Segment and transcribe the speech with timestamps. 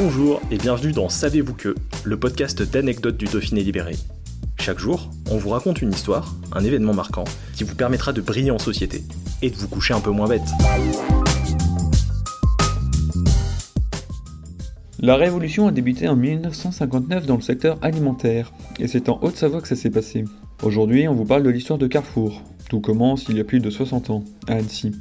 [0.00, 3.96] Bonjour et bienvenue dans Savez-vous que, le podcast d'anecdotes du Dauphiné libéré.
[4.60, 7.24] Chaque jour, on vous raconte une histoire, un événement marquant,
[7.56, 9.02] qui vous permettra de briller en société
[9.42, 10.48] et de vous coucher un peu moins bête.
[15.00, 19.68] La révolution a débuté en 1959 dans le secteur alimentaire, et c'est en Haute-Savoie que
[19.68, 20.24] ça s'est passé.
[20.62, 22.44] Aujourd'hui, on vous parle de l'histoire de Carrefour.
[22.70, 24.92] Tout commence il y a plus de 60 ans, à Annecy.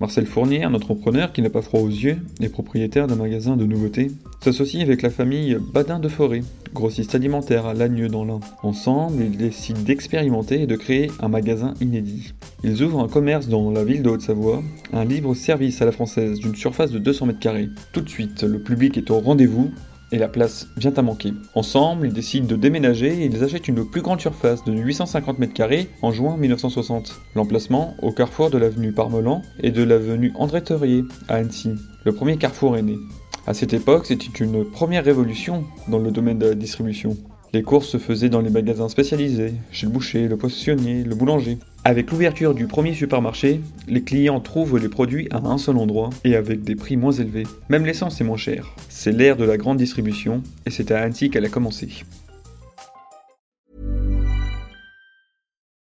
[0.00, 3.66] Marcel Fournier, un entrepreneur qui n'a pas froid aux yeux et propriétaire d'un magasin de
[3.66, 4.10] nouveautés,
[4.42, 8.40] s'associe avec la famille Badin de Forêt, grossiste alimentaire à Lagneux dans l'Ain.
[8.62, 12.32] Ensemble, ils décident d'expérimenter et de créer un magasin inédit.
[12.64, 14.62] Ils ouvrent un commerce dans la ville de Haute-Savoie,
[14.94, 17.68] un libre-service à la française d'une surface de 200 mètres carrés.
[17.92, 19.70] Tout de suite, le public est au rendez-vous
[20.12, 21.32] et la place vient à manquer.
[21.54, 25.54] Ensemble, ils décident de déménager et ils achètent une plus grande surface de 850 mètres
[25.54, 27.14] carrés en juin 1960.
[27.34, 31.72] L'emplacement au carrefour de l'avenue Parmelan et de l'avenue André Teurier à Annecy.
[32.04, 32.98] Le premier carrefour est né.
[33.46, 37.16] À cette époque, c'était une première révolution dans le domaine de la distribution.
[37.52, 41.58] Les courses se faisaient dans les magasins spécialisés, chez le boucher, le poissonnier, le boulanger.
[41.82, 46.36] Avec l'ouverture du premier supermarché, les clients trouvent les produits à un seul endroit et
[46.36, 47.46] avec des prix moins élevés.
[47.70, 48.74] Même l'essence est moins chère.
[48.90, 52.04] C'est l'ère de la grande distribution et c'est à Annecy qu'elle a commencé.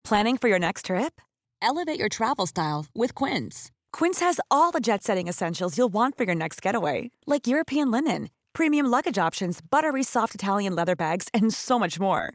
[0.04, 1.20] Planning for your next trip?
[1.62, 3.70] Elevate your travel style with Quince.
[3.90, 8.28] Quince has all the jet-setting essentials you'll want for your next getaway, like European linen,
[8.52, 12.34] premium luggage options, buttery soft Italian leather bags, and so much more.